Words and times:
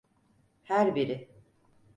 Her 0.63 0.95
biri. 0.95 1.29